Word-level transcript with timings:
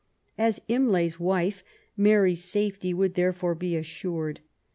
As 0.35 0.59
Imlay's 0.67 1.19
wife, 1.19 1.63
Mary's 1.95 2.43
safety 2.43 2.91
would 2.91 3.13
therefore 3.13 3.53
be 3.53 3.75
assured. 3.75 4.39